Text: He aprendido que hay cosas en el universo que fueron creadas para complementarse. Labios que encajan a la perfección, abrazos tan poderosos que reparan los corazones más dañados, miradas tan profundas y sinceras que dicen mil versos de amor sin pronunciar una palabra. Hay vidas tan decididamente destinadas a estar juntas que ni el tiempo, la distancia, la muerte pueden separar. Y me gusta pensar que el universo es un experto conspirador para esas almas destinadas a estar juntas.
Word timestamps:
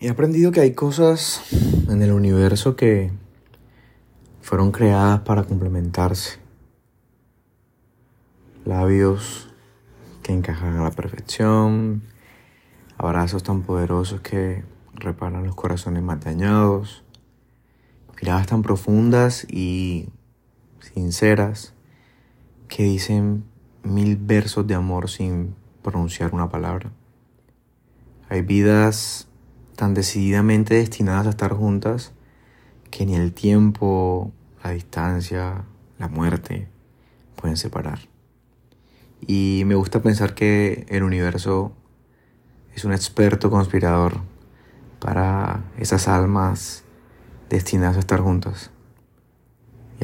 He 0.00 0.10
aprendido 0.10 0.50
que 0.50 0.60
hay 0.60 0.74
cosas 0.74 1.40
en 1.88 2.02
el 2.02 2.10
universo 2.10 2.74
que 2.74 3.12
fueron 4.42 4.72
creadas 4.72 5.20
para 5.20 5.44
complementarse. 5.44 6.38
Labios 8.64 9.48
que 10.22 10.32
encajan 10.32 10.76
a 10.76 10.84
la 10.84 10.90
perfección, 10.90 12.02
abrazos 12.98 13.44
tan 13.44 13.62
poderosos 13.62 14.20
que 14.20 14.64
reparan 14.94 15.44
los 15.44 15.54
corazones 15.54 16.02
más 16.02 16.20
dañados, 16.24 17.04
miradas 18.20 18.48
tan 18.48 18.62
profundas 18.62 19.46
y 19.48 20.08
sinceras 20.80 21.72
que 22.68 22.82
dicen 22.82 23.44
mil 23.84 24.16
versos 24.16 24.66
de 24.66 24.74
amor 24.74 25.08
sin 25.08 25.54
pronunciar 25.82 26.34
una 26.34 26.48
palabra. 26.48 26.90
Hay 28.28 28.42
vidas 28.42 29.28
tan 29.76 29.94
decididamente 29.94 30.74
destinadas 30.74 31.26
a 31.26 31.30
estar 31.30 31.52
juntas 31.52 32.12
que 32.90 33.06
ni 33.06 33.14
el 33.14 33.32
tiempo, 33.32 34.32
la 34.62 34.70
distancia, 34.70 35.64
la 35.98 36.08
muerte 36.08 36.68
pueden 37.36 37.56
separar. 37.56 38.00
Y 39.26 39.62
me 39.66 39.74
gusta 39.74 40.02
pensar 40.02 40.34
que 40.34 40.86
el 40.88 41.02
universo 41.02 41.72
es 42.74 42.84
un 42.84 42.92
experto 42.92 43.50
conspirador 43.50 44.20
para 45.00 45.64
esas 45.78 46.08
almas 46.08 46.84
destinadas 47.48 47.96
a 47.96 48.00
estar 48.00 48.20
juntas. 48.20 48.70